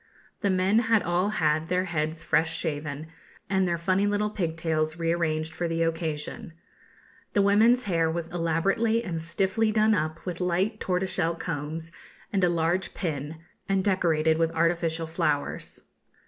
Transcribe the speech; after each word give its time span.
The 0.39 0.49
men 0.49 0.79
had 0.79 1.03
all 1.03 1.29
had 1.29 1.67
their 1.67 1.83
heads 1.83 2.23
fresh 2.23 2.57
shaven, 2.57 3.05
and 3.51 3.67
their 3.67 3.77
funny 3.77 4.07
little 4.07 4.31
pigtails 4.31 4.97
rearranged 4.97 5.53
for 5.53 5.67
the 5.67 5.83
occasion. 5.83 6.53
The 7.33 7.43
women's 7.43 7.83
hair 7.83 8.09
was 8.09 8.27
elaborately 8.29 9.03
and 9.03 9.21
stiffly 9.21 9.71
done 9.71 9.93
up 9.93 10.25
with 10.25 10.41
light 10.41 10.79
tortoiseshell 10.79 11.35
combs 11.35 11.91
and 12.33 12.43
a 12.43 12.49
large 12.49 12.95
pin, 12.95 13.41
and 13.69 13.83
decorated 13.83 14.39
with 14.39 14.49
artificial 14.53 15.05
flowers. 15.05 15.81